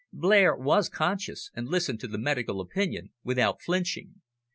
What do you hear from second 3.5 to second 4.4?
flinching.